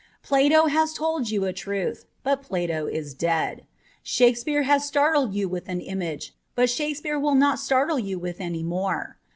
Plato 0.23 0.65
has 0.65 0.93
told 0.93 1.29
you 1.29 1.45
a 1.45 1.53
truth; 1.53 2.05
but 2.23 2.41
Plato 2.41 2.87
is 2.87 3.13
dead. 3.13 3.67
Shakespeare 4.01 4.63
has 4.63 4.83
startled 4.83 5.35
you 5.35 5.47
with 5.47 5.69
an 5.69 5.79
image; 5.79 6.33
but 6.55 6.71
Shakespeare 6.71 7.19
will 7.19 7.35
not 7.35 7.59
startle 7.59 7.99
you 7.99 8.17
with 8.17 8.41
any 8.41 8.63
more. 8.63 9.19